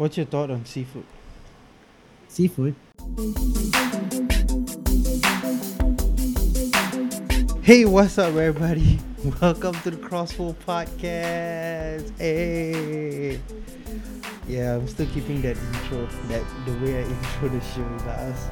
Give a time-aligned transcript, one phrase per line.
[0.00, 1.04] What's your thought on seafood?
[2.26, 2.74] Seafood.
[7.60, 8.98] Hey, what's up, everybody?
[9.42, 12.16] Welcome to the Crossful Podcast.
[12.16, 13.38] Hey,
[14.48, 17.82] yeah, I'm still keeping that intro, that the way I intro the show.
[18.06, 18.48] Like us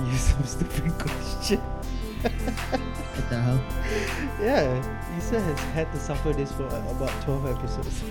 [0.12, 1.60] use some stupid question.
[1.60, 3.64] What the hell?
[4.38, 8.02] Yeah, Isa has had to suffer this for uh, about 12 episodes.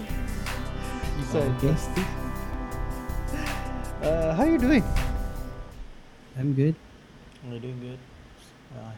[1.31, 2.22] So Oh, okay.
[4.03, 4.31] Interesting.
[4.31, 4.83] Uh, how you doing?
[6.37, 6.75] I'm good.
[7.43, 7.99] I'm doing good.
[8.75, 8.91] Uh,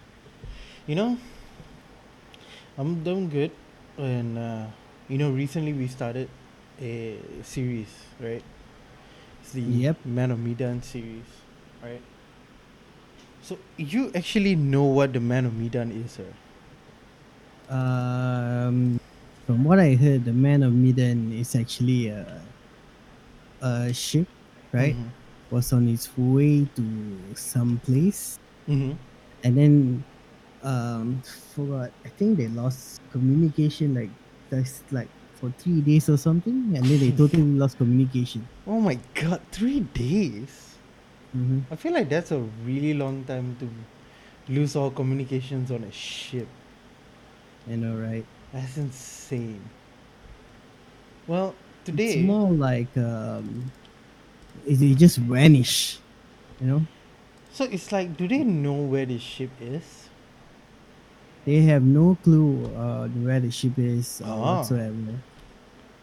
[0.88, 1.18] you know,
[2.78, 3.52] I'm doing good.
[3.98, 4.68] And, uh,
[5.08, 6.30] you know, recently we started
[6.82, 8.44] a series, right?
[9.42, 9.98] It's the Yep.
[10.06, 11.26] Man of Medan series,
[11.84, 12.02] right?
[13.42, 16.34] So, you actually know what the Man of Medan is, sir?
[17.70, 19.00] Um,
[19.46, 22.42] from what I heard, the Man of Medan is actually a,
[23.62, 24.28] a ship,
[24.76, 25.00] right?
[25.52, 26.84] Was on its way to
[27.36, 28.36] some place,
[28.68, 28.98] Mm-hmm.
[29.44, 29.74] and then
[30.64, 31.22] um,
[31.54, 31.92] forgot.
[32.04, 34.12] I think they lost communication, like
[34.50, 38.50] that's like for three days or something, and then they totally lost communication.
[38.66, 40.80] Oh my god, three days?
[41.36, 41.60] Mm-hmm.
[41.72, 43.70] I feel like that's a really long time to
[44.52, 46.48] lose all communications on a ship.
[47.70, 48.26] I know, right?
[48.54, 49.62] That's insane.
[51.28, 53.72] Well, today, It's more like um,
[54.66, 56.00] it, it just vanish,
[56.60, 56.82] you know.
[57.54, 60.10] so it's like, do they know where the ship is?
[61.46, 64.58] They have no clue uh, where the ship is Ah.
[64.58, 65.14] whatsoever.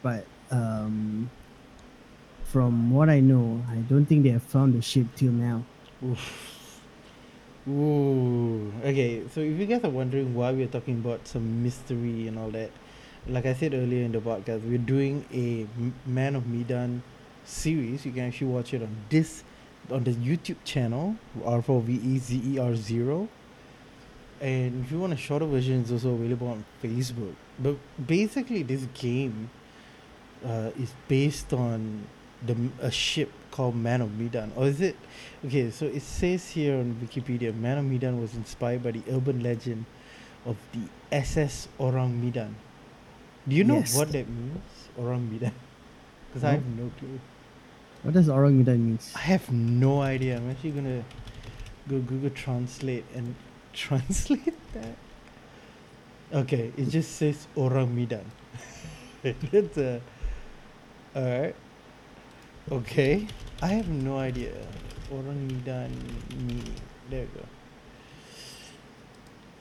[0.02, 1.30] But um,
[2.44, 5.64] from what I know, I don't think they have found the ship till now.
[6.05, 6.80] Oof.
[7.68, 8.72] Ooh.
[8.83, 12.50] Okay, so if you guys are wondering why we're talking about some mystery and all
[12.50, 12.70] that,
[13.28, 15.66] like I said earlier in the podcast, we're doing a
[16.08, 17.02] Man of Medan
[17.44, 18.04] series.
[18.06, 19.44] You can actually watch it on this,
[19.90, 23.28] on the YouTube channel, R4VEZER0.
[24.40, 27.34] And if you want a shorter version, it's also available on Facebook.
[27.58, 29.50] But basically, this game
[30.44, 32.06] uh, is based on
[32.44, 34.96] the a ship called Man of Medan, or is it?
[35.46, 39.42] Okay, so it says here on Wikipedia, Man of Medan was inspired by the urban
[39.44, 39.84] legend
[40.44, 40.80] of the
[41.12, 42.56] SS Orang Medan.
[43.46, 43.96] Do you know Yes.
[43.96, 45.52] what that means, Orang Medan?
[46.33, 47.20] Because I have no clue.
[48.02, 49.13] What does Orang Medan means?
[49.14, 50.36] I have no idea.
[50.36, 51.05] I'm actually gonna
[51.89, 53.35] go Google Translate and
[53.73, 54.96] translate that.
[56.33, 58.24] Okay, it just says Orang Medan.
[59.23, 60.01] That's a.
[61.14, 61.55] Alright.
[62.70, 63.29] Okay.
[63.61, 64.52] I have no idea.
[65.12, 66.64] Orang meaning.
[67.11, 67.45] There you go.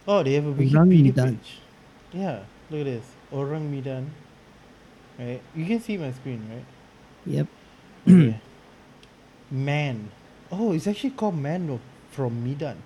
[0.07, 1.37] Oh, they have a Orang Wikipedia Medan.
[1.37, 1.59] page.
[2.13, 3.05] Yeah, look at this.
[3.31, 4.11] Orang Medan.
[5.19, 5.41] Right?
[5.55, 6.65] You can see my screen, right?
[7.25, 7.47] Yep.
[9.51, 10.11] Man.
[10.51, 11.79] Oh, it's actually called Man
[12.11, 12.81] from Medan.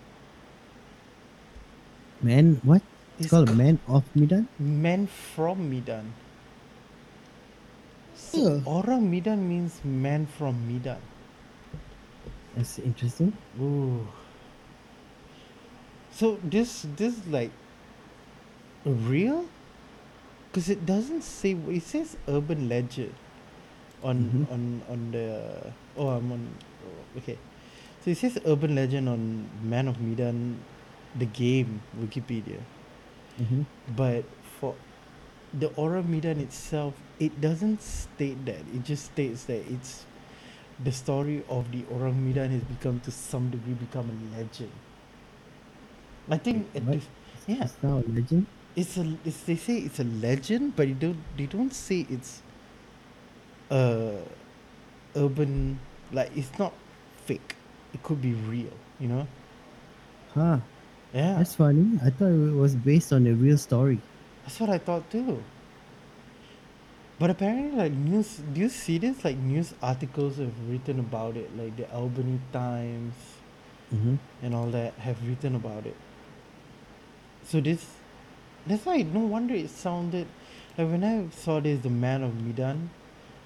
[2.22, 2.81] Man, what?
[3.20, 4.48] It's called ca- Man of Medan?
[4.59, 6.14] Man from Medan.
[8.16, 8.64] So, Ugh.
[8.66, 11.02] Orang Medan means man from Medan.
[12.56, 13.34] That's interesting.
[13.62, 14.08] Ooh.
[16.12, 17.52] So this this like
[18.86, 19.46] real?
[20.53, 23.14] Cause it doesn't say it says urban legend
[24.06, 24.44] on Mhm.
[24.54, 24.62] on
[24.94, 25.28] on the
[25.98, 26.44] oh I'm on
[26.86, 27.38] oh, okay.
[28.06, 30.60] So it says urban legend on Man of Medan
[31.18, 32.62] the game Wikipedia.
[33.42, 33.64] Mm-hmm.
[33.98, 34.26] But
[34.60, 34.76] for
[35.54, 38.62] the Aura Medan itself, it doesn't state that.
[38.76, 40.06] It just states that it's
[40.84, 44.72] the story of the Orang Medan has become to some degree become a legend.
[46.30, 46.86] I think What?
[46.92, 47.08] this,
[47.48, 48.46] yeah, It's now a legend.
[48.76, 52.42] it's a it's, they say it's a legend, but you don't they don't say it's
[53.70, 54.18] a
[55.16, 55.80] urban
[56.12, 56.74] like it's not
[57.26, 57.56] fake.
[57.94, 59.28] It could be real, you know.
[60.34, 60.59] Huh.
[61.14, 61.98] Yeah, That's funny.
[62.03, 64.00] I thought it was based on a real story.
[64.44, 65.42] That's what I thought too.
[67.18, 69.24] But apparently, like news, do you see this?
[69.24, 73.14] Like news articles have written about it, like the Albany Times
[73.94, 74.16] Mm-hmm.
[74.41, 75.96] and all that have written about it.
[77.46, 77.85] So this,
[78.66, 80.26] that's why no wonder it sounded
[80.76, 82.90] like when I saw this, the Man of Medan,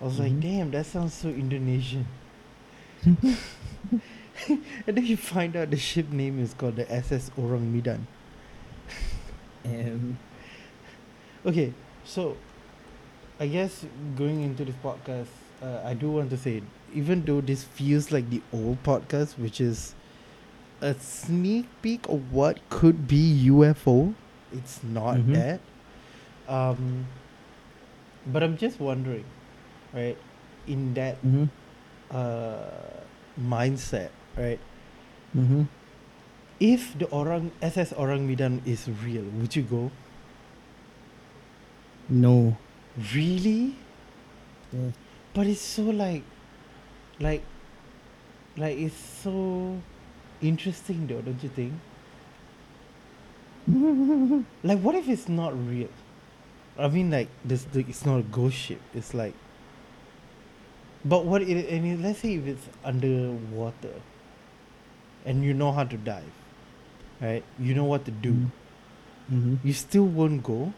[0.01, 0.41] I was like, Mhm.
[0.41, 2.05] damn, that sounds so Indonesian.
[4.47, 8.07] and then you find out the ship name is called the SS Orang Medan.
[9.65, 10.17] Um,
[11.45, 11.73] Okay,
[12.03, 12.35] so
[13.39, 13.85] I guess
[14.17, 15.27] going into this podcast,
[15.63, 16.61] uh, I do want to say,
[16.93, 19.95] even though this feels like the old podcast, which is
[20.81, 24.13] a sneak peek of what could be UFO,
[24.51, 25.33] it's not Mhm.
[25.35, 25.59] that.
[26.51, 27.07] Um,
[28.27, 29.23] but I'm just wondering,
[29.93, 30.17] right?
[30.67, 31.49] In that mhm.
[32.11, 33.03] uh,
[33.39, 34.59] mindset, right?
[35.35, 35.63] Mm-hmm.
[36.59, 39.91] If the Orang SS Orang Midan is real, would you go?
[42.09, 42.57] No.
[43.13, 43.75] Really?
[44.73, 44.93] Yes.
[45.33, 46.23] But it's so like,
[47.19, 47.43] like,
[48.57, 49.79] like it's so
[50.41, 51.73] interesting though, don't you think?
[54.63, 55.89] Like, what if it's not real?
[56.77, 58.81] I mean, like, this the, it's not a ghost ship.
[58.93, 59.33] It's like,
[61.05, 61.41] but what?
[61.41, 63.95] It, I mean, let's say if it's underwater,
[65.25, 66.31] and you know how to dive,
[67.21, 67.43] right?
[67.57, 68.33] You know what to do.
[69.31, 69.55] mm-hmm.
[69.63, 70.73] You still won't go.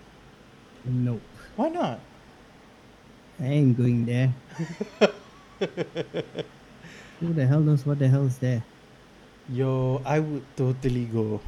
[0.86, 1.22] Nope.
[1.56, 2.00] Why not?
[3.40, 4.34] I ain't going there.
[7.20, 8.64] Who the hell knows what the hell is there?
[9.50, 11.42] Yo, I would totally go.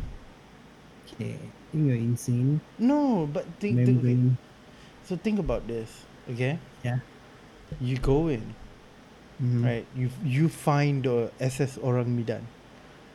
[1.13, 1.37] Okay.
[1.37, 2.61] I think you're insane.
[2.77, 4.37] No, but think, think
[5.03, 6.57] so think about this, okay?
[6.83, 6.99] Yeah.
[7.81, 8.55] You go in,
[9.41, 9.63] Mhm.
[9.65, 9.85] right?
[9.95, 12.47] You you find the SS Orang Midan,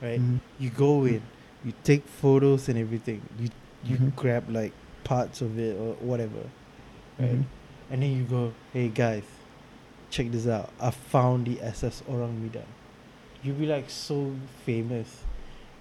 [0.02, 0.20] right?
[0.20, 0.40] Mhm.
[0.58, 1.22] You go in,
[1.64, 3.22] you take photos and everything.
[3.38, 3.48] You
[3.84, 4.16] you Mhm.
[4.16, 4.72] grab like
[5.04, 6.42] parts of it or whatever,
[7.18, 7.38] right?
[7.38, 7.44] Mhm.
[7.90, 9.24] And then you go, hey guys,
[10.10, 10.70] check this out.
[10.80, 12.66] I found the SS Orang Midan.
[13.42, 14.34] You'll be like so
[14.66, 15.22] famous,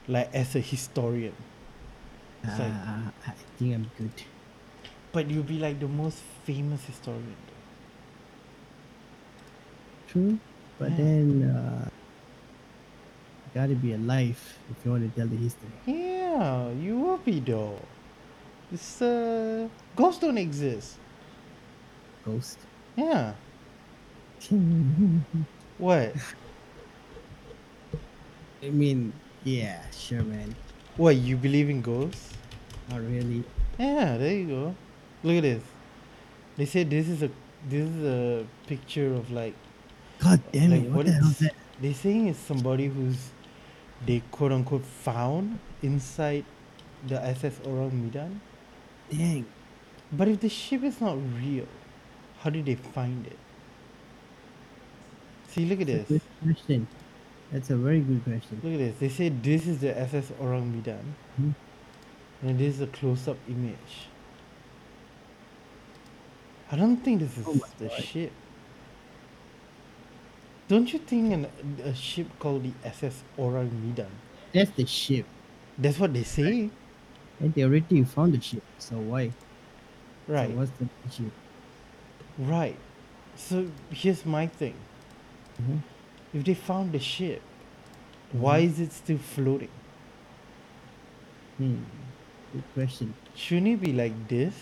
[0.08, 1.34] like as a historian.
[2.44, 4.14] It's like- Ah, I think I'm good.
[5.12, 7.36] But you'll be like the most famous historian.
[10.08, 10.40] True.
[10.80, 10.98] But Yeah.
[10.98, 11.90] then uh
[13.54, 14.38] gotta be alive
[14.70, 15.70] if you want to tell the history.
[15.86, 17.80] Yeah, you will be though.
[18.72, 20.98] It's uh ghosts don't exist.
[22.26, 22.60] Ghost.
[22.96, 23.34] Yeah.
[25.78, 26.14] What?
[28.64, 29.14] I mean,
[29.44, 30.56] yeah, sure man.
[30.98, 32.34] What, you believe in ghosts?
[32.90, 33.44] Not really.
[33.78, 34.76] Yeah, there you go.
[35.24, 35.64] Look at this.
[36.58, 37.30] They say this is a
[37.70, 39.54] this is a picture of like
[40.24, 41.56] God damn like it, what, the hell is that?
[41.82, 43.32] They saying it's somebody who's
[44.06, 46.46] they quote unquote found inside
[47.08, 48.42] the SS Orang Midan.
[49.12, 49.46] Dang.
[50.12, 51.68] But if the ship is not real,
[52.40, 53.40] how did they find it?
[55.50, 56.10] See, look at That's this.
[56.10, 56.88] a good question.
[57.52, 58.62] That's a very good question.
[58.64, 58.98] Look at this.
[59.00, 61.16] They say this is the SS Orang Midan.
[61.38, 61.52] Hmm.
[62.44, 64.10] And this is a close up image.
[66.72, 68.04] I don't think this is Oh the God.
[68.04, 68.34] ship.
[70.68, 71.48] Don't you think an,
[71.84, 74.12] a ship called the SS Orang Midan?
[74.54, 75.26] That's the ship.
[75.78, 76.70] That's what they say.
[77.40, 78.64] And they already found the ship.
[78.78, 79.32] So why?
[80.28, 80.50] Right.
[80.50, 81.32] So what's the issue?
[82.38, 82.76] Right.
[83.36, 84.74] So here's my thing.
[85.62, 85.82] Mhm.
[86.34, 87.42] If they found the ship,
[88.32, 88.66] why Mhm.
[88.66, 89.70] is it still floating?
[91.58, 91.82] Hmm.
[92.54, 93.14] Good question.
[93.36, 94.54] Shouldn't it be like this?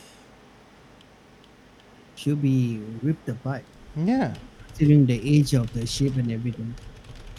[2.16, 3.64] Should be ripped apart.
[3.96, 4.36] Yeah.
[4.76, 6.76] Considering the age of the ship and everything.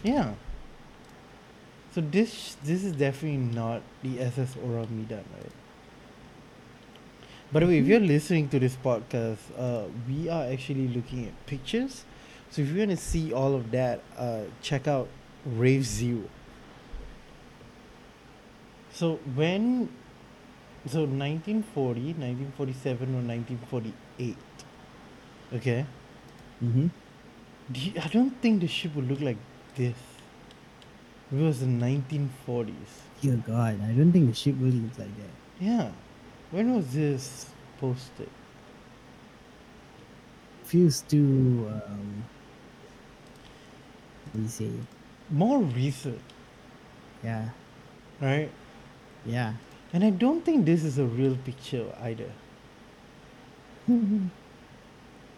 [0.03, 0.33] Yeah.
[1.93, 5.53] So this this is definitely not the SS Orang Midan, right?
[7.53, 11.47] By the way, if you're listening to this podcast, uh, we are actually looking at
[11.47, 12.05] pictures.
[12.51, 15.09] So if you want to see all of that, uh, check out
[15.45, 16.25] Rave Zero.
[18.93, 19.89] So when,
[20.87, 24.37] so 1940, 1947 or 1948,
[25.53, 25.87] okay?
[26.65, 26.89] Mm-hmm.
[27.73, 29.39] Do you- I don't think the ship would look like
[29.75, 29.97] this.
[31.33, 33.03] It was the 1940s.
[33.21, 35.31] Dear God, I don't think the ship would look like that.
[35.61, 35.91] Yeah.
[36.53, 37.51] When was this
[37.81, 38.29] posted?
[40.65, 42.25] Feels too um
[44.25, 44.71] what do you say?
[45.31, 46.21] More recent,
[47.25, 47.49] Yeah.
[48.21, 48.51] right?
[49.25, 49.55] Yeah.
[49.93, 52.31] And I don't think this is a real picture either.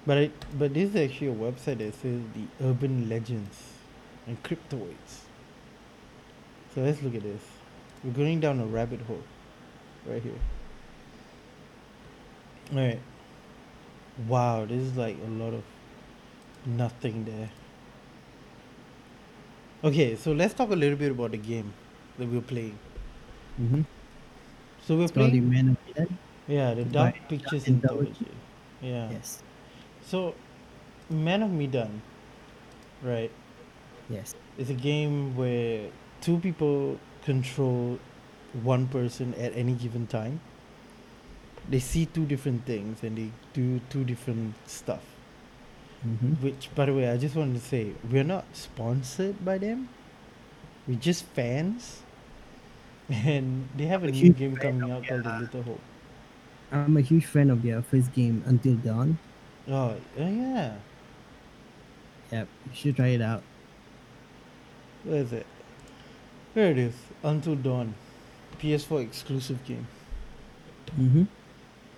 [0.09, 3.75] But I, but this is actually a website that says the urban legends
[4.27, 5.27] and cryptoids.
[6.75, 7.43] So let's look at this.
[8.03, 9.23] We're going down a rabbit hole
[10.07, 10.41] right here.
[12.73, 13.01] Alright.
[14.27, 15.63] Wow, this is like a lot of
[16.65, 17.51] nothing there.
[19.85, 21.75] Okay, so let's talk a little bit about the game
[22.19, 22.79] that we're playing.
[23.61, 23.83] mm-hmm.
[24.83, 26.19] So we're It's called the playing Man of Medan.
[26.47, 28.09] yeah, the Dark Dark Pictures Anthology.
[28.09, 28.27] Anthology.
[28.81, 29.11] Yeah.
[29.11, 29.43] Yes.
[30.09, 30.35] So,
[31.11, 32.01] Man of Medan,
[33.03, 33.31] right,
[34.09, 34.35] Yes.
[34.57, 37.99] It's a game where two people control
[38.63, 40.41] one person at any given time.
[41.69, 45.05] They see two different things and they do two different stuff.
[46.07, 46.35] Mm-hmm.
[46.43, 49.91] Which, by the way, I just wanted to say, we're not sponsored by them.
[50.87, 52.03] We're just fans.
[53.11, 55.81] And they have a A new game coming out called The Little Hope.
[56.71, 59.19] I'm a huge fan of their first game, Until Dawn.
[59.71, 60.75] Oh, uh, yeah.
[62.33, 63.43] Yep, you should try it out.
[65.05, 65.47] Where is it?
[66.55, 66.95] There it is.
[67.23, 67.95] Until Dawn.
[68.61, 69.87] PS4 exclusive game.
[70.99, 71.25] Mm-hmm.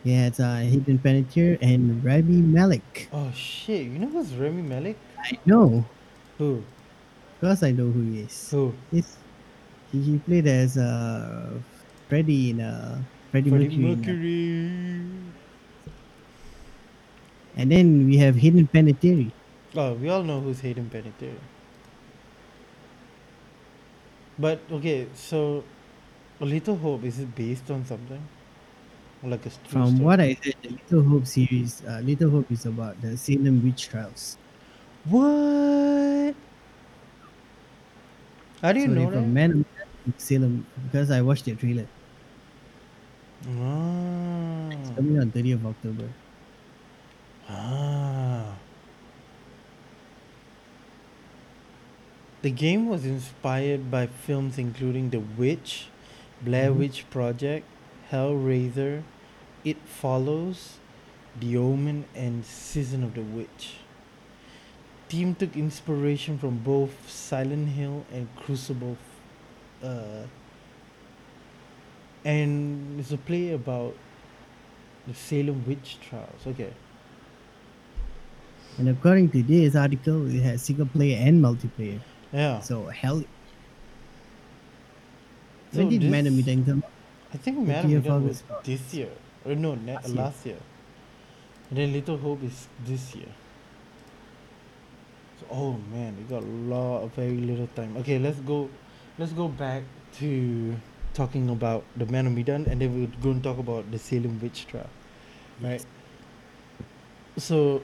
[0.02, 3.08] Yeah, it's uh, Hayden Panettiere and Rami Malek.
[3.12, 4.96] Oh shit, you know who's Rami Malek?
[5.18, 5.84] I know.
[6.38, 6.64] Who?
[7.34, 8.50] Of course I know who he is.
[8.50, 8.74] Who?
[8.90, 9.16] He's,
[9.92, 11.50] he, he played as uh,
[12.08, 13.96] Freddy in uh, Freddie, Freddie Mercury.
[13.96, 15.00] Mercury.
[17.54, 19.32] And then we have Hayden Panettiere.
[19.74, 21.40] Oh, we all know who's Hayden Panettiere.
[24.38, 25.64] But okay, so
[26.40, 28.28] A Little Hope is it based on something?
[29.22, 30.00] Like a From story?
[30.00, 33.88] what I heard, the Little Hope series, uh, Little Hope is about the Salem witch
[33.88, 34.36] trials.
[35.04, 36.36] What?
[38.62, 39.26] How do you so know that?
[39.26, 41.90] Man of Medan to Salem because I watched the trailer.
[43.46, 44.70] Ah.
[44.70, 46.16] It's coming on 30th of October.
[47.50, 48.54] Ah.
[52.42, 55.88] The game was inspired by films including The Witch,
[56.40, 56.78] Blair Mhm.
[56.78, 57.66] Witch Project,
[58.10, 59.02] Hellraiser,
[59.64, 60.78] It Follows,
[61.38, 63.74] The Omen, and Season of the Witch.
[65.08, 68.96] Team took inspiration from both Silent Hill and Crucible.
[69.82, 70.24] Uh,
[72.24, 73.96] and it's a play about
[75.06, 76.46] the Salem witch trials.
[76.46, 76.72] Okay.
[78.78, 82.00] And according to this article, it has single player and multiplayer.
[82.32, 82.60] Yeah.
[82.60, 83.24] So hell.
[85.72, 86.82] So when did this- come?
[87.32, 89.10] I think The Man of TFL Medan was this year.
[89.44, 90.54] Or no, ne- Last last, year.
[90.56, 90.62] year.
[91.70, 93.28] And then Little Hope is this year.
[95.40, 97.96] So, oh man, we got a lot of very little time.
[97.98, 98.68] Okay, let's go
[99.18, 99.84] let's go back
[100.18, 100.74] to
[101.14, 104.38] talking about the Man of Medan and then we're going to talk about the Salem
[104.40, 104.90] witch trial.
[105.60, 105.84] Right?
[107.36, 107.82] So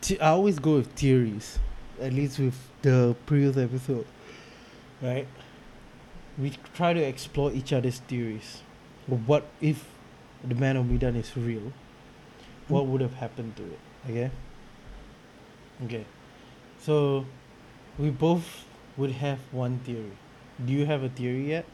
[0.00, 1.58] t- I always go with theories,
[2.00, 4.06] at least with the previous episode.
[5.00, 5.26] Right?
[6.38, 8.62] we try to explore each other's theories.
[9.06, 9.84] What if
[10.44, 11.72] the man of Medan is real?
[12.68, 13.80] What would have happened to it?
[14.08, 14.30] Okay.
[15.84, 16.04] Okay.
[16.80, 17.26] So,
[17.98, 18.64] we both
[18.96, 20.12] would have one theory.
[20.64, 21.64] Do you have a theory yet?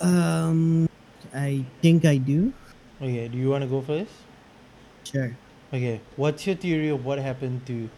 [0.00, 0.88] Um,
[1.34, 2.52] I think I do.
[3.02, 3.28] Okay.
[3.28, 4.12] Do you want to go first?
[5.04, 5.36] Sure.
[5.72, 6.02] Okay.
[6.16, 7.90] What's your theory of what happened to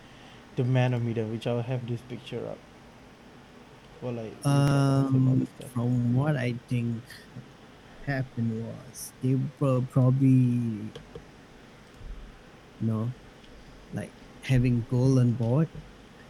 [0.56, 1.30] the man of Medan?
[1.30, 2.58] Which I'll have this picture up.
[4.00, 7.04] Well, like Um, from what I think
[8.06, 10.92] happened was they were probably, you
[12.80, 13.14] know,
[13.92, 15.70] like having gold on board,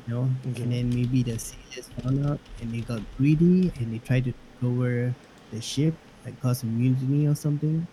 [0.06, 0.62] you know, Okay.
[0.62, 4.32] and then maybe the sailors found out and they got greedy and they tried to
[4.32, 5.16] take over
[5.50, 7.88] the ship, like cause a mutiny or something.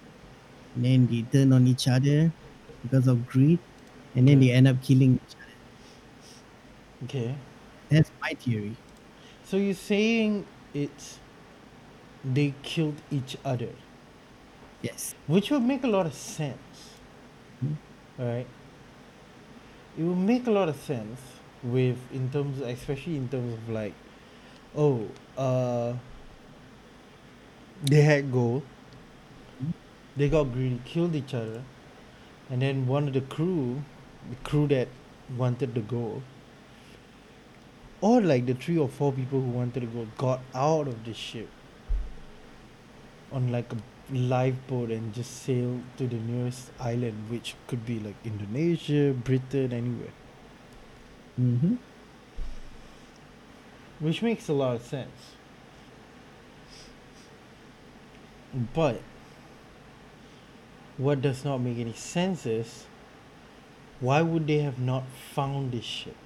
[0.75, 2.33] And then they turned on each other
[2.81, 3.59] because of greed,
[4.15, 5.53] and then they end up killing each other.
[7.03, 7.35] Okay.
[7.89, 8.77] That's my theory.
[9.43, 11.19] So you're saying it's
[12.23, 13.75] they killed each other,
[14.81, 15.15] Yes.
[15.27, 17.01] which would make a lot of sense,
[17.59, 17.73] Hmm.
[18.17, 18.47] right?
[19.97, 21.19] It would make a lot of sense
[21.61, 23.93] with in terms, especially in terms of like,
[24.75, 25.97] oh, uh,
[27.81, 28.63] they had gold,
[29.59, 29.71] Hmm.
[30.15, 31.63] they got greedy, killed each other,
[32.49, 33.83] and then one of the crew,
[34.29, 34.87] the crew that
[35.35, 36.21] wanted to go
[37.99, 41.13] or like the three or four people who wanted to go got out of the
[41.13, 41.49] ship
[43.31, 43.77] on like a
[44.13, 50.13] lifeboat and just sailed to the nearest island which could be like indonesia britain anywhere
[51.39, 51.75] Mm-hmm.
[53.99, 55.35] which makes a lot of sense
[58.73, 59.01] but
[60.97, 62.87] what does not make any sense is
[63.99, 66.17] why would they have not found this ship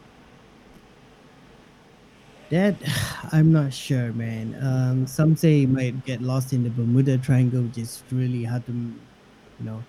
[2.50, 2.76] That
[3.32, 4.56] I'm not sure, man.
[4.62, 8.66] Um, some say it might get lost in the Bermuda Triangle, which is really hard
[8.68, 9.86] to, you know,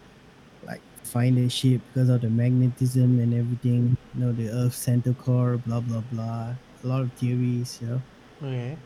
[0.62, 3.96] like find a ship because of the magnetism and everything.
[4.14, 6.56] You know, the Earth's center core, blah blah blah.
[6.84, 8.02] A lot of theories, you know.
[8.42, 8.76] okay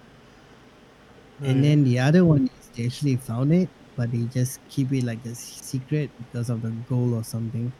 [1.42, 5.04] And then the other one is they actually found it, but they just keep it
[5.04, 7.72] like a secret because of the goal or something.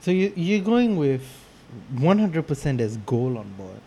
[0.00, 1.22] so you, you're going with
[1.94, 3.80] 100% as goal on board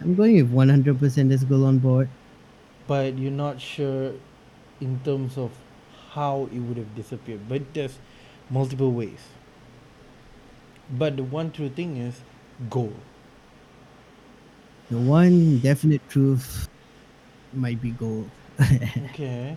[0.00, 2.08] I'm going with 100% as goal on board.
[2.86, 4.14] but you're not sure
[4.80, 5.50] in terms of
[6.10, 7.48] how it would have disappeared.
[7.48, 7.98] But there's
[8.50, 9.20] multiple ways.
[10.90, 12.20] But the one true thing is
[12.70, 13.00] gold.
[14.90, 16.68] The one definite truth
[17.52, 18.30] might be gold.
[19.10, 19.56] Okay.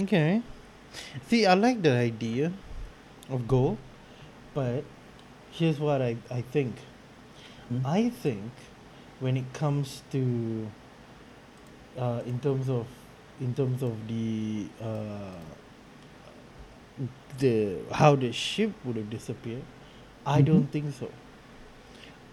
[0.00, 0.42] Okay.
[1.28, 2.52] See, I like the idea
[3.30, 3.78] of gold,
[4.54, 4.84] but
[5.50, 6.76] here's what I, I think.
[7.68, 7.84] Hmm?
[7.84, 8.52] I think
[9.20, 10.70] when it comes to
[11.96, 12.86] uh, in terms of
[13.40, 15.38] in terms of the uh,
[17.38, 19.64] the how the ship would have disappeared,
[20.26, 20.42] I Mhm.
[20.42, 21.10] don't think so.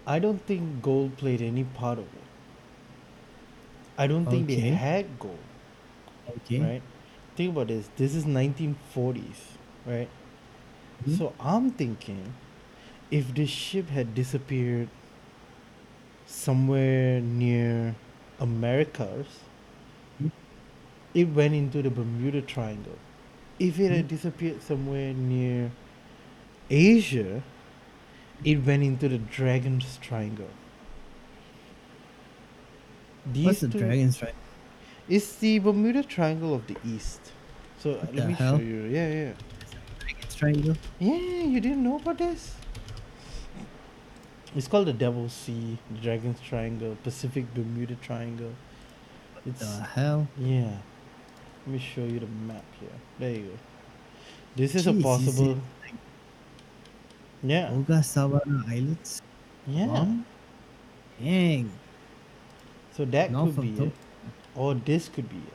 [0.06, 2.24] I don't think gold played any part of it.
[3.96, 5.38] I don't think they had gold,
[6.28, 6.60] Okay.
[6.60, 6.82] right?
[7.36, 7.88] Think about this.
[7.96, 10.08] This is 1940s, right?
[11.06, 11.16] Mhm.
[11.18, 12.34] So I'm thinking
[13.10, 14.88] if this ship had disappeared
[16.26, 17.94] somewhere near
[18.38, 19.26] Americas,
[20.20, 20.30] Mhm.
[21.14, 22.98] it went into the Bermuda Triangle.
[23.58, 24.08] If it had Mhm.
[24.08, 25.70] disappeared somewhere near
[26.70, 27.42] Asia,
[28.44, 30.50] it went into the Dragon's Triangle.
[33.26, 34.34] These What's the two- dragon's right?
[35.12, 37.20] It's the Bermuda Triangle of the East.
[37.78, 38.56] So What let me hell?
[38.56, 38.82] show you.
[38.84, 39.32] Yeah, yeah.
[40.00, 40.76] Dragon's triangle.
[40.98, 42.54] Yeah, you didn't know about this?
[44.56, 48.52] It's called the Devil's Sea, the Dragon's Triangle, Pacific Bermuda Triangle.
[49.44, 50.28] It's The hell?
[50.38, 50.78] yeah.
[51.66, 52.96] Let me show you the map here.
[53.18, 53.58] There you go.
[54.56, 55.50] This is a Jeez, is possible.
[55.52, 55.58] it
[57.42, 59.20] Yeah, Ogasawara Islands.
[59.66, 59.86] yeah.
[59.86, 60.24] Guam?
[61.22, 61.70] Dang.
[62.96, 63.92] So that North could be Tok- it,
[64.54, 65.52] or this could be it.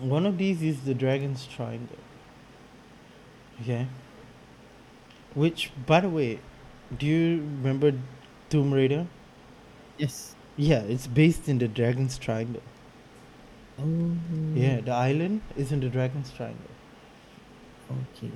[0.00, 1.98] One of these is the Dragon's Triangle.
[3.62, 3.88] Okay.
[5.34, 6.38] Which, by the way,
[6.96, 7.92] do you remember
[8.48, 9.06] Tomb Raider?
[9.96, 10.36] Yes.
[10.56, 12.62] Yeah, it's based in the Dragon's Triangle.
[13.80, 14.12] Oh.
[14.54, 16.70] Yeah, the island is in the Dragon's Triangle.
[17.90, 18.30] Okay.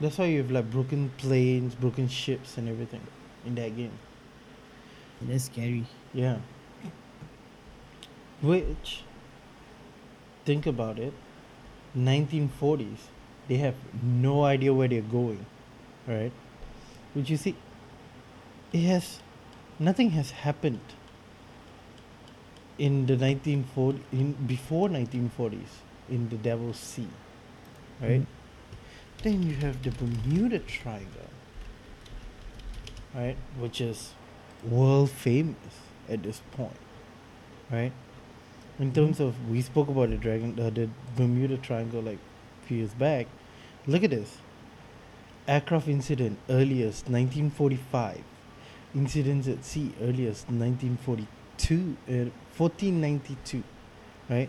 [0.00, 3.00] That's why you have like broken planes, broken ships, and everything
[3.44, 3.92] in that game.
[5.22, 5.84] That's scary.
[6.14, 6.38] Yeah.
[8.40, 9.02] Which,
[10.44, 11.12] think about it,
[11.96, 13.08] 1940s,
[13.48, 15.44] they have no idea where they're going,
[16.06, 16.32] right?
[17.14, 17.56] Which you see,
[18.72, 19.18] it has,
[19.78, 20.80] nothing has happened
[22.78, 27.08] in the 1940s, in before 1940s, in the Devil's Sea,
[28.00, 28.20] right?
[28.20, 28.26] Mhm.
[29.24, 31.30] Then you have the Bermuda Triangle,
[33.12, 33.36] right?
[33.58, 34.14] Which is
[34.64, 35.56] world famous
[36.08, 36.76] at this point,
[37.70, 37.92] right?
[38.78, 42.18] In terms of we spoke about the dragon, uh, the Bermuda Triangle like
[42.66, 43.26] few years back.
[43.86, 44.38] Look at this.
[45.46, 48.22] Aircraft incident earliest 1945.
[48.94, 53.62] Incidents at sea earliest 1942, uh, 1492,
[54.28, 54.48] right?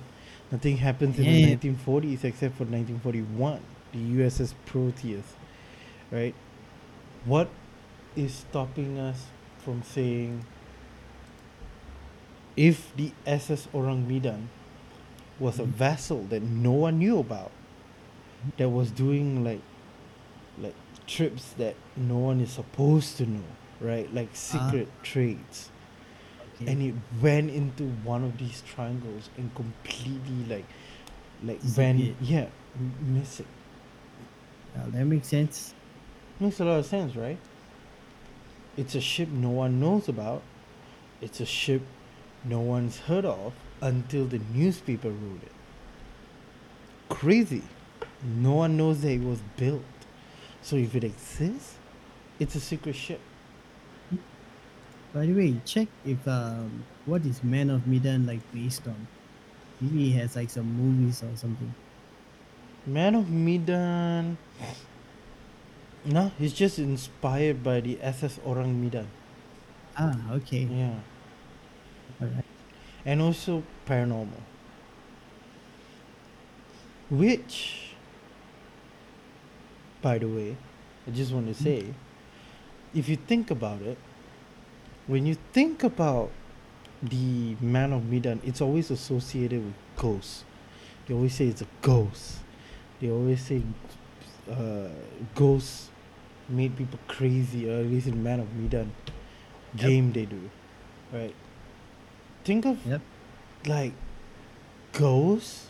[0.52, 1.48] Nothing happens in the Yeah.
[1.56, 3.60] 1940s except for 1941,
[3.91, 5.36] the USS Proteus,
[6.12, 6.34] right?
[7.26, 7.50] What
[8.15, 9.28] is stopping us
[9.60, 10.45] from saying
[12.58, 14.50] if the SS Orang Medan
[15.39, 15.67] was a Mhm.
[15.67, 17.52] vessel that no one knew about,
[18.58, 19.62] that was doing like
[20.62, 20.76] like
[21.08, 23.43] trips that no one is supposed to know,
[23.80, 24.13] right?
[24.13, 25.69] Like secret trades.
[26.56, 26.72] Okay.
[26.72, 30.65] And it went into one of these triangles and completely like
[31.43, 32.48] like went yeah,
[33.00, 33.48] miss it.
[34.76, 35.74] Now, that makes sense.
[36.39, 37.38] Makes a lot of sense, right?
[38.80, 40.42] It's a ship no one knows about.
[41.20, 41.82] It's a ship
[42.46, 45.52] no one's heard of until the newspaper wrote it.
[47.10, 47.63] Crazy.
[48.24, 49.84] No one knows that it was built.
[50.62, 51.76] So if it exists,
[52.39, 53.20] it's a secret ship.
[55.13, 59.08] By the way, check if um what is Man of Medan like based on.
[59.82, 61.76] Maybe it has like some movies or something.
[62.86, 64.38] Man of Medan.
[66.05, 69.07] No, he's just inspired by the SS Orang Medan.
[69.97, 70.67] Ah, okay.
[70.69, 70.99] Yeah.
[72.21, 72.45] Alright.
[73.05, 74.41] and also paranormal.
[77.09, 77.95] Which,
[80.01, 80.55] by the way,
[81.07, 81.85] I just want to say,
[82.93, 83.97] if you think about it,
[85.07, 86.31] when you think about
[87.01, 90.43] the Man of Medan, it's always associated with ghosts.
[91.07, 92.38] They always say it's a ghost.
[92.99, 93.63] They always say
[94.49, 94.89] uh,
[95.35, 95.88] ghosts
[96.49, 98.91] made people crazy, or at least in Man of Medan
[99.75, 99.83] Yep.
[99.83, 100.49] game they do,
[101.13, 101.35] right?
[102.43, 103.01] Think of Yep.
[103.67, 103.93] like
[104.93, 105.67] ghosts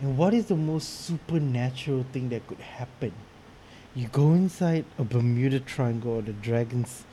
[0.00, 3.12] and what is the most supernatural thing that could happen
[3.94, 7.04] you go inside a bermuda triangle or the dragon's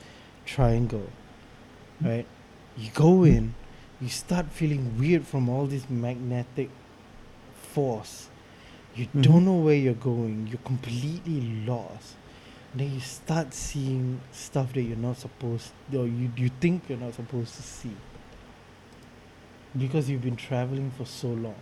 [0.44, 1.08] triangle
[2.02, 2.26] right
[2.76, 3.54] you go in
[4.00, 6.68] you start feeling weird from all this magnetic
[7.54, 8.28] force
[8.94, 9.22] you Mhm.
[9.22, 12.16] don't know where you're going you're completely lost
[12.74, 17.14] then you start seeing stuff that you're not supposed or you, you think you're not
[17.14, 17.96] supposed to see
[19.76, 21.56] because you've been traveling for so long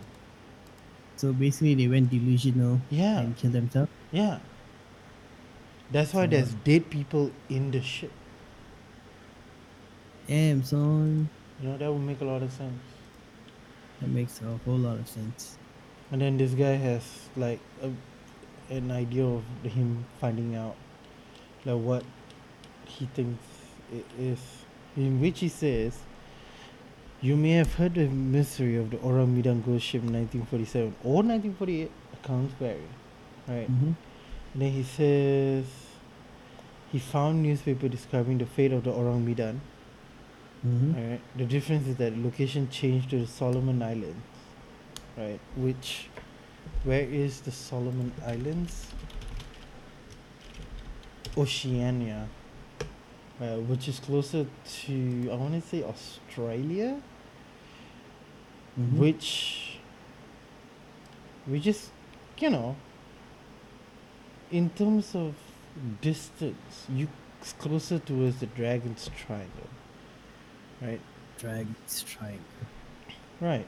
[1.15, 3.91] So basically they went delusional yeah and killed themselves.
[4.11, 4.39] Yeah.
[5.91, 8.11] That's why So, there's dead people in the ship.
[10.27, 11.29] Damn, son.
[11.61, 12.81] You know, that would make a lot of sense.
[14.01, 15.57] That makes a whole lot of sense.
[16.11, 17.91] And then this guy has like a,
[18.69, 20.75] an idea of him finding out
[21.65, 22.03] like what
[22.85, 23.43] he thinks
[23.91, 24.39] it is.
[24.95, 25.99] In which he says,
[27.21, 31.23] You may have heard the mystery of the Orang Midang ghost ship in 1947 or
[31.23, 32.81] 1948 accounts vary.
[33.47, 33.71] Right?
[33.71, 33.93] Mm-hmm.
[34.53, 35.65] And then he says
[36.91, 39.61] he found newspaper describing the fate of the Orang Midan.
[40.65, 40.95] Mm-hmm.
[40.95, 41.21] Alright.
[41.37, 44.21] The difference is that location changed to the Solomon Islands.
[45.17, 45.39] Right.
[45.55, 46.09] Which
[46.83, 48.87] where is the Solomon Islands?
[51.37, 52.27] Oceania.
[53.39, 54.45] Uh, which is closer
[54.83, 57.01] to I wanna say Australia.
[58.79, 58.97] Mhm.
[58.97, 59.79] Which
[61.47, 61.89] which is
[62.37, 62.75] you know
[64.51, 65.33] in terms of
[66.01, 67.07] distance, you
[67.39, 69.69] it's closer towards the Dragon's Triangle.
[70.79, 71.01] Right?
[71.39, 72.67] Dragon's Triangle.
[73.39, 73.65] Right.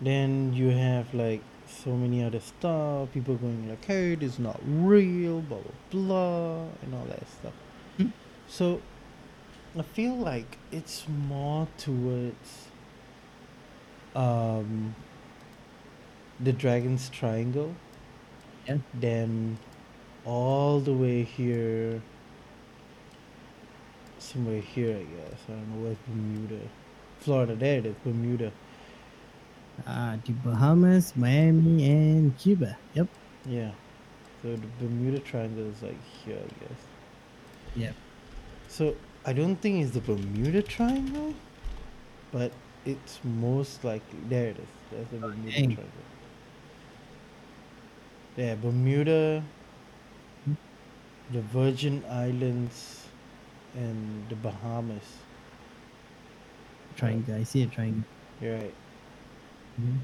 [0.00, 1.42] Then you have like
[1.82, 6.94] so many other stuff, people going like, hey, it's not real, blah blah blah and
[6.94, 7.52] all that stuff.
[7.96, 8.08] Hmm.
[8.48, 8.80] So
[9.78, 12.68] I feel like it's more towards
[14.14, 14.94] um
[16.40, 17.74] the Dragon's Triangle
[18.66, 18.78] Yeah.
[18.98, 19.58] than
[20.24, 22.00] all the way here
[24.18, 25.40] somewhere here I guess.
[25.48, 26.60] I don't know where's Bermuda.
[27.20, 28.52] Florida, there it is, Bermuda.
[29.86, 32.78] Ah, the Bahamas, Miami, and Cuba.
[32.94, 33.08] Yep.
[33.46, 33.72] Yeah.
[34.42, 36.80] So the Bermuda Triangle is like here, I guess.
[37.76, 37.94] Yep.
[38.68, 41.34] So I don't think it's the Bermuda Triangle,
[42.32, 42.52] but
[42.84, 44.68] it's most likely there it is.
[44.90, 45.74] That's the Bermuda dang.
[45.74, 45.84] Triangle.
[48.36, 49.42] Yeah, Bermuda,
[50.44, 50.54] Hmm.
[51.30, 53.08] the Virgin Islands,
[53.74, 55.18] and the Bahamas.
[56.96, 57.34] Triangle.
[57.34, 58.04] I see a triangle.
[58.40, 58.74] You're right.
[59.80, 60.00] Mhm.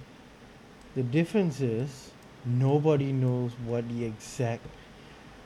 [0.95, 2.11] The difference is
[2.45, 4.67] nobody knows what the exact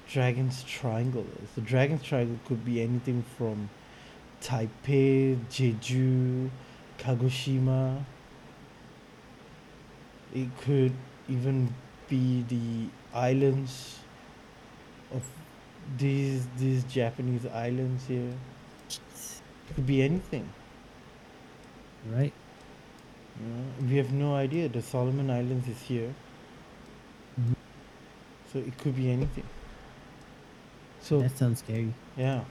[0.09, 1.51] Dragon's Triangle is.
[1.55, 3.71] The Dragon's Triangle could be anything from
[4.43, 6.51] Taipei, Jeju,
[6.99, 8.05] Kagoshima.
[10.35, 10.93] It could
[11.29, 11.75] even
[12.09, 14.01] be the islands
[15.13, 15.23] of
[15.99, 18.35] these these Japanese islands here.
[19.69, 20.49] It could be anything.
[22.07, 22.33] Right.
[23.41, 24.69] You know, we have no idea.
[24.69, 26.15] The Solomon Islands is here,
[27.41, 27.55] Mhm.
[28.53, 29.45] so it could be anything.
[31.01, 31.93] So That sounds scary.
[32.17, 32.45] yeah,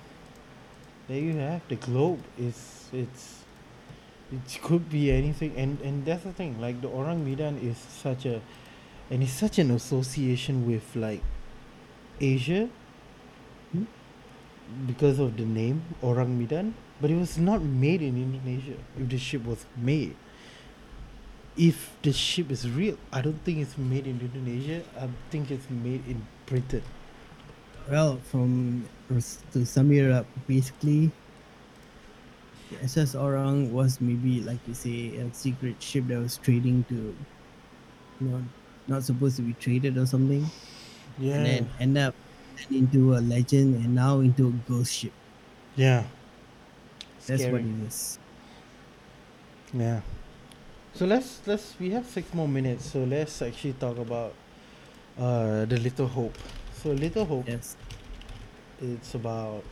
[1.08, 2.20] there you have the globe.
[2.38, 3.44] Is it's
[4.32, 6.60] it could be anything, and and that's the thing.
[6.60, 8.42] Like the Orang Midan is such a,
[9.10, 11.22] and it's such an association with like
[12.20, 12.68] Asia
[13.72, 13.86] Hmm.
[14.86, 16.74] because of the name Orang Midan.
[17.02, 18.78] But it was not made in Indonesia.
[19.00, 20.16] If the ship was made,
[21.58, 24.82] if the ship is real, I don't think it's made in Indonesia.
[25.00, 26.82] I think it's made in Britain.
[27.90, 31.12] Well, from to sum it up, basically,
[32.72, 37.14] the SS Orang was maybe like you say a secret ship that was trading to,
[38.22, 38.42] you know,
[38.88, 40.48] not supposed to be traded or something,
[41.20, 41.36] Yeah.
[41.36, 42.16] and then end up
[42.72, 45.14] into a legend and now into a ghost ship.
[45.76, 46.04] yeah.
[47.26, 48.20] That's what it is.
[49.74, 50.02] Yeah.
[50.94, 52.86] So let's let's we have six more minutes.
[52.92, 54.34] So let's actually talk about
[55.18, 56.38] uh the Little Hope.
[56.72, 57.78] So Little Hope Yes.
[58.80, 59.64] it's about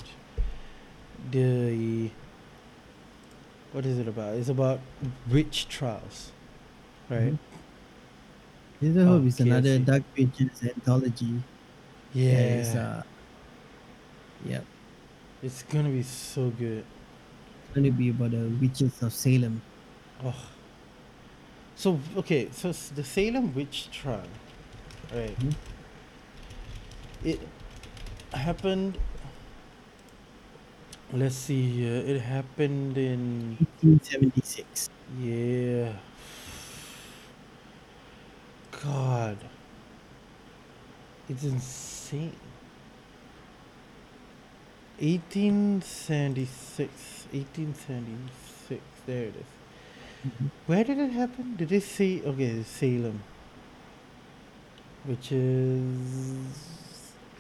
[1.32, 2.12] the
[3.72, 4.36] what is it about?
[4.36, 4.80] It's about
[5.30, 6.32] witch trials.
[7.10, 7.34] Right?
[7.34, 7.40] Mhm.
[8.82, 11.44] Little Hope Oh, is another Dark Pages anthology.
[12.14, 12.62] Yeah.
[12.62, 13.04] is, uh,
[14.46, 14.66] yep.
[15.42, 16.86] it's gonna be so good.
[17.64, 19.62] It's to be about the witches of Salem.
[20.24, 20.61] Oh.
[21.82, 24.28] So okay, so the Salem witch trial,
[25.12, 25.36] right?
[25.40, 25.56] Mhm.
[27.24, 27.40] It
[28.34, 28.98] happened.
[31.14, 31.98] Let's see here.
[31.98, 34.90] It happened in 1876.
[35.20, 35.94] yeah.
[38.84, 39.38] God,
[41.30, 42.36] it's insane.
[45.00, 47.28] 1876.
[47.34, 48.82] 1876.
[49.06, 49.61] There it is.
[50.68, 51.56] Where did it happen?
[51.56, 53.24] Did it say okay, Salem.
[55.04, 55.98] Which is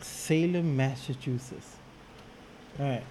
[0.02, 1.76] Salem, Massachusetts.
[2.80, 3.04] Alright.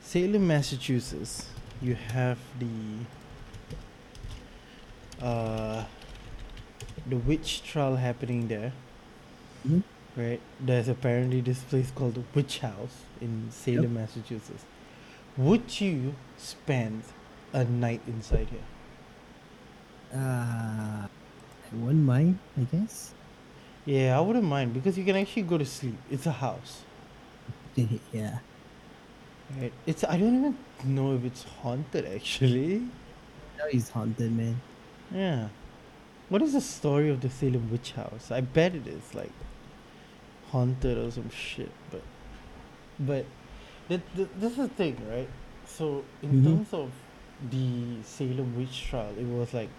[0.00, 1.48] Salem, Massachusetts.
[1.82, 3.04] You have the
[5.24, 5.84] uh
[7.06, 8.72] the witch trial happening there,
[9.66, 9.82] Mhm.
[10.16, 10.40] right?
[10.60, 14.64] There's apparently this place called the Witch House in Salem, Massachusetts.
[15.36, 17.02] Would you spend
[17.66, 18.66] a night inside here?
[20.14, 23.14] Uh, I wouldn't mind, I guess.
[23.84, 25.96] Yeah, I wouldn't mind because you can actually go to sleep.
[26.10, 26.82] It's a house,
[28.12, 28.38] yeah.
[29.60, 29.72] right?
[29.86, 32.80] It's I don't even know if it's haunted actually.
[33.58, 34.60] Now he's haunted, man.
[35.10, 35.48] Yeah.
[36.28, 38.30] What is the story of the Salem witch house?
[38.30, 39.32] I bet it is like
[40.50, 42.02] haunted or some shit, but
[42.98, 43.24] but
[43.88, 45.28] th- th- this is the thing, right?
[45.66, 46.44] So in Mhm.
[46.44, 46.90] terms of
[47.50, 49.70] the Salem witch trial, it was like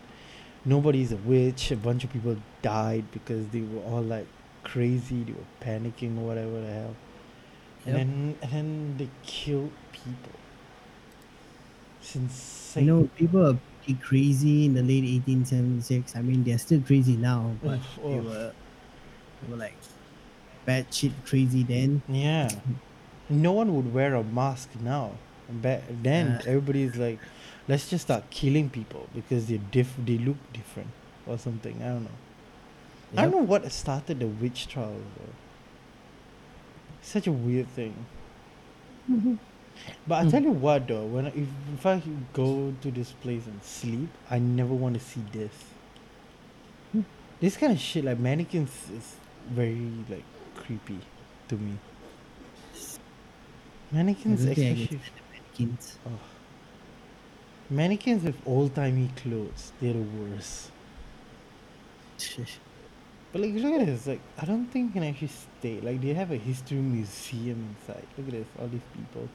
[0.65, 1.71] nobody's a witch.
[1.71, 4.27] A bunch of people died because they were all like
[4.63, 5.23] crazy.
[5.23, 6.95] They were panicking or whatever the hell.
[7.85, 10.39] And then and then they killed people.
[12.01, 12.85] It's insane.
[12.85, 16.15] You know, people are pretty crazy in the late 1876.
[16.15, 18.51] I mean, they're still crazy now, but Ugh, they were,
[19.41, 19.75] they were like
[20.65, 22.01] bad shit crazy then.
[22.07, 22.49] Yeah.
[23.29, 25.11] No one would wear a mask now.
[25.49, 26.41] Back then, Uh.
[26.45, 27.19] everybody's like,
[27.69, 30.89] let's just start killing people because they're diff- they look different
[31.25, 31.81] or something.
[31.81, 32.17] I don't know.
[33.17, 34.97] I don't know what started the witch trial.
[35.17, 35.33] Though.
[37.01, 37.93] Such a weird thing.
[40.05, 40.31] But I Mm.
[40.31, 42.01] tell you what, though, when I, if, if I
[42.33, 45.53] go to this place and sleep, I never want to see this.
[46.91, 47.01] Hmm.
[47.39, 49.15] This kind of shit, like mannequins, is
[49.49, 50.99] very like creepy
[51.47, 51.77] to me.
[53.91, 54.99] Mannequins, don't think I can especially
[55.33, 55.97] mannequins.
[56.07, 56.19] oh.
[57.69, 60.71] Mannequins with old timey clothes, they're the worst.
[63.31, 64.07] But like, look at this.
[64.07, 65.79] Like, I don't think you can actually stay.
[65.81, 68.07] Like, they have a history museum inside.
[68.17, 68.47] Look at this.
[68.59, 69.29] All these people.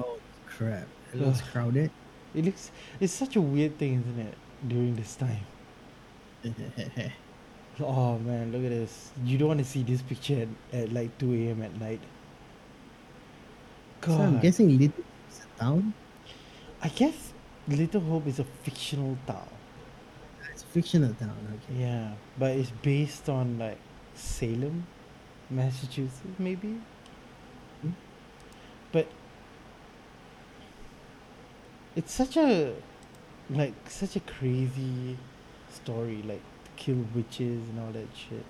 [0.00, 0.88] Oh crap!
[1.12, 1.48] It looks Ugh.
[1.52, 1.90] crowded.
[2.34, 2.70] It looks.
[3.00, 4.38] It's such a weird thing, isn't it?
[4.66, 5.46] During this time.
[7.80, 9.12] Oh man, look at this.
[9.24, 11.62] You don't want to see this picture at, at like 2 a.m.
[11.62, 12.00] at night.
[14.08, 15.94] so I'm guessing Little is a town.
[16.82, 17.33] I guess
[17.68, 19.48] Little Hope is a fictional town.
[20.52, 21.36] It's a fictional town.
[21.70, 21.80] Okay.
[21.80, 23.78] Yeah, but it's based on like
[24.14, 24.86] Salem,
[25.50, 26.80] Massachusetts, maybe.
[27.82, 27.90] Hmm.
[28.92, 29.08] But
[31.96, 32.74] it's such a
[33.50, 35.18] like such a crazy
[35.72, 36.42] story, like
[36.76, 38.44] kill witches and all that shit.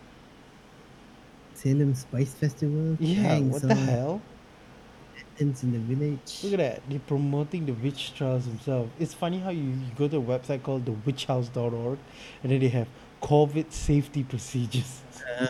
[1.54, 2.96] Salem Spice Festival.
[3.00, 4.20] Yeah, Dang, what the son.
[5.14, 6.40] Lanterns in the village.
[6.42, 6.82] Look at that.
[6.88, 8.90] They're promoting the witch trials themselves.
[8.98, 11.98] It's funny how you, you go to a website called thewitchhouse.org
[12.42, 12.88] and then they have
[13.22, 15.02] COVID safety procedures.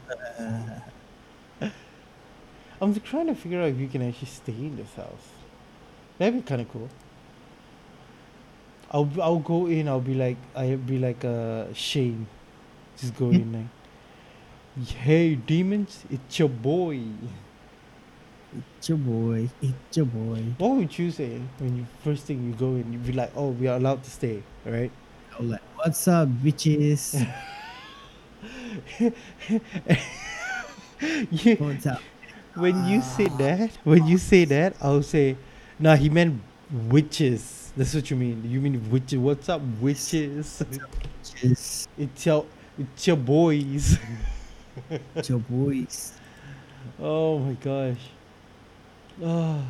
[2.80, 5.28] I'm trying to figure out if you can actually stay in this house.
[6.18, 6.88] That'd be kind of cool.
[8.90, 9.88] I'll I'll go in.
[9.88, 12.26] I'll be like I'll be like uh Shane,
[12.96, 13.52] just go in
[14.76, 17.00] like, hey demons, it's your boy.
[18.54, 19.48] It's your boy.
[19.62, 20.42] It's your boy.
[20.58, 22.92] What would you say when you first thing you go in?
[22.92, 24.90] You'd be like, oh, we are allowed to stay, right?
[25.38, 27.26] I'm like, what's up, bitches?
[31.30, 32.00] you, What's up?
[32.54, 35.36] when you say that, when you say that, I'll say,
[35.78, 36.40] nah, he meant
[36.70, 37.72] witches.
[37.76, 38.42] That's what you mean.
[38.48, 39.18] You mean witches?
[39.18, 40.62] What's up, witches?
[41.24, 41.88] Bitches.
[41.98, 42.46] It's your,
[42.78, 43.98] it's your boys.
[45.14, 46.20] It's your boys.
[46.98, 48.00] oh my gosh.
[49.22, 49.62] Oh.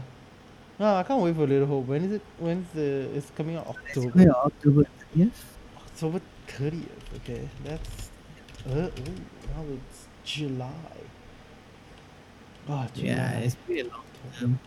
[0.79, 1.87] No, I can't wait for Little Hope.
[1.87, 2.23] When is it?
[2.39, 3.09] When's the?
[3.15, 4.13] It's coming out October.
[4.15, 5.31] Wait, October 30th?
[5.77, 7.15] October thirtieth.
[7.17, 8.11] Okay, that's.
[8.69, 8.91] Uh, oh,
[9.55, 10.71] now it's July.
[12.69, 13.09] Oh, July.
[13.09, 14.03] Yeah, it's pretty long
[14.39, 14.59] time.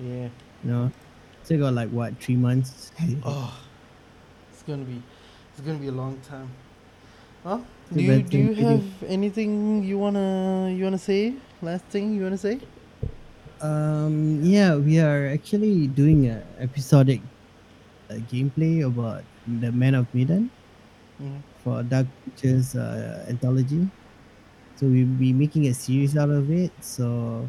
[0.00, 0.28] yeah.
[0.62, 0.92] No,
[1.42, 2.92] still got like what, three months?
[3.24, 3.58] Oh,
[4.52, 5.02] it's gonna be,
[5.52, 6.50] it's gonna be a long time.
[7.42, 7.58] Huh?
[7.92, 8.66] Do you do you thing to do.
[8.66, 11.34] have anything you wanna you wanna say?
[11.62, 12.60] Last thing you wanna say?
[13.60, 17.20] Um, yeah, we are actually doing a episodic
[18.10, 20.50] uh, gameplay about the Man of Medan
[21.20, 21.40] Mhm.
[21.64, 23.88] for Dark Pictures uh, anthology.
[24.76, 26.72] So we'll be making a series out of it.
[26.84, 27.48] So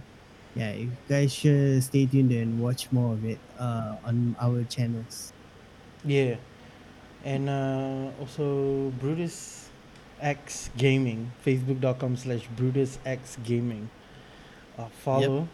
[0.56, 5.34] yeah, you guys should stay tuned and watch more of it uh, on our channels.
[6.06, 6.40] Yeah,
[7.26, 9.68] and uh, also Brutus
[10.22, 13.90] X Gaming, Facebook.com slash Brutus X Gaming.
[14.78, 15.48] Uh, follow.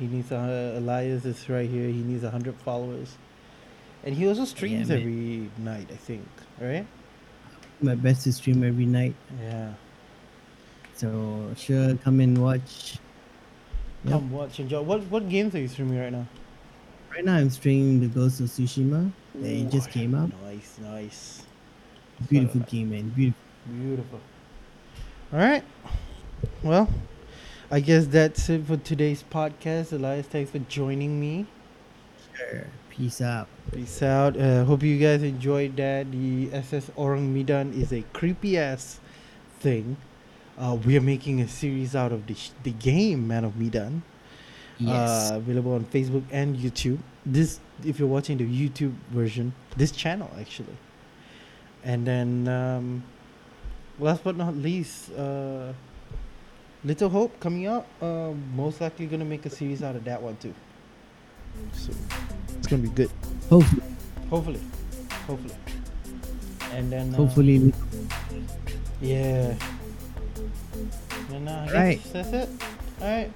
[0.00, 1.86] He needs a Elias is right here.
[1.88, 3.18] He needs a hundred followers,
[4.02, 4.98] and he also streams man.
[4.98, 5.88] every night.
[5.92, 6.26] I think,
[6.58, 6.86] right?
[7.82, 9.14] My best to stream every night.
[9.42, 9.74] Yeah.
[10.94, 12.96] So sure come and watch.
[14.04, 14.12] Yep.
[14.12, 14.80] Come watch and enjoy.
[14.80, 16.26] What what games are you streaming right now?
[17.12, 19.12] Right now I'm streaming the Ghost of Tsushima.
[19.42, 20.30] It just came out.
[20.42, 21.42] Nice, nice,
[22.28, 23.08] Beautiful game, man.
[23.10, 23.40] Beautiful.
[23.68, 24.20] beautiful.
[25.32, 25.64] All right.
[26.62, 26.88] Well,
[27.72, 29.92] I guess that's it for today's podcast.
[29.92, 31.46] Elias, thanks for joining me.
[32.34, 32.66] Sure.
[32.88, 33.46] Peace out.
[33.72, 34.36] Peace out.
[34.36, 36.10] Uh, hope you guys enjoyed that.
[36.10, 38.98] The SS Ourang Medan is a creepy ass
[39.60, 39.96] thing.
[40.58, 44.02] Uh, we are making a series out of the, sh- the game Man of Medan.
[44.78, 45.30] Yes.
[45.30, 46.98] Uh, available on Facebook and YouTube.
[47.24, 50.76] This, if you're watching the YouTube version, this channel actually.
[51.84, 53.04] And then, um,
[54.00, 55.72] last but not least, uh,
[56.84, 57.86] Little Hope coming out.
[58.00, 60.54] Uh, most likely gonna make a series out of that one too.
[61.72, 61.92] So
[62.56, 63.10] it's gonna be good.
[63.48, 63.82] hopefully,
[64.30, 64.60] Hopefully,
[65.26, 65.54] hopefully.
[66.72, 67.72] And then, uh, hopefully,
[69.02, 69.54] yeah.
[71.32, 72.00] And uh, Right.
[72.12, 72.48] that's it.
[73.02, 73.30] All right.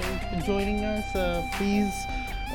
[0.00, 1.14] Thanks for joining us.
[1.14, 1.92] Uh, please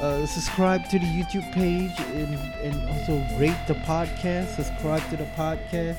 [0.01, 4.55] uh, subscribe to the YouTube page and, and also rate the podcast.
[4.55, 5.97] Subscribe to the podcast.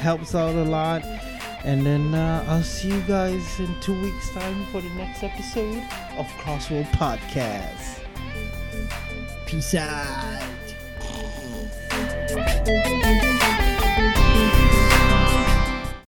[0.00, 1.02] Helps out a lot.
[1.64, 5.82] And then uh, I'll see you guys in two weeks' time for the next episode
[6.16, 8.00] of Crossroad Podcast.
[9.46, 10.40] Peace out.